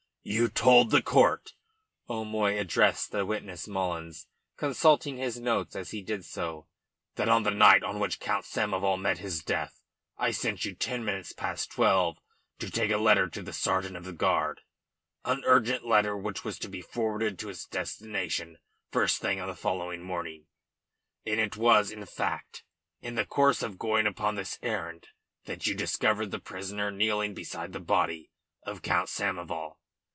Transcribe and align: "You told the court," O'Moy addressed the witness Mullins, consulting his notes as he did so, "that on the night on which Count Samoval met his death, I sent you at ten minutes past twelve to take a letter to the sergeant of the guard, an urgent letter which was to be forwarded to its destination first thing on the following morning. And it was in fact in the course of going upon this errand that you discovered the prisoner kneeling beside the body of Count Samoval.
"You 0.23 0.49
told 0.49 0.91
the 0.91 1.01
court," 1.01 1.55
O'Moy 2.07 2.59
addressed 2.59 3.09
the 3.11 3.25
witness 3.25 3.67
Mullins, 3.67 4.27
consulting 4.55 5.17
his 5.17 5.39
notes 5.39 5.75
as 5.75 5.89
he 5.89 6.03
did 6.03 6.25
so, 6.25 6.67
"that 7.15 7.27
on 7.27 7.41
the 7.41 7.49
night 7.49 7.81
on 7.81 7.97
which 7.99 8.19
Count 8.19 8.45
Samoval 8.45 9.01
met 9.01 9.17
his 9.17 9.43
death, 9.43 9.81
I 10.19 10.29
sent 10.29 10.63
you 10.63 10.73
at 10.73 10.79
ten 10.79 11.03
minutes 11.03 11.33
past 11.33 11.71
twelve 11.71 12.19
to 12.59 12.69
take 12.69 12.91
a 12.91 12.97
letter 12.99 13.27
to 13.29 13.41
the 13.41 13.51
sergeant 13.51 13.97
of 13.97 14.03
the 14.05 14.13
guard, 14.13 14.61
an 15.25 15.41
urgent 15.43 15.85
letter 15.87 16.15
which 16.15 16.43
was 16.45 16.59
to 16.59 16.69
be 16.69 16.83
forwarded 16.83 17.39
to 17.39 17.49
its 17.49 17.65
destination 17.65 18.59
first 18.91 19.21
thing 19.23 19.41
on 19.41 19.47
the 19.47 19.55
following 19.55 20.03
morning. 20.03 20.45
And 21.25 21.39
it 21.39 21.57
was 21.57 21.89
in 21.89 22.05
fact 22.05 22.63
in 23.01 23.15
the 23.15 23.25
course 23.25 23.63
of 23.63 23.79
going 23.79 24.05
upon 24.05 24.35
this 24.35 24.59
errand 24.61 25.07
that 25.45 25.65
you 25.65 25.73
discovered 25.73 26.29
the 26.29 26.37
prisoner 26.39 26.91
kneeling 26.91 27.33
beside 27.33 27.73
the 27.73 27.79
body 27.79 28.29
of 28.61 28.83
Count 28.83 29.09
Samoval. 29.09 29.77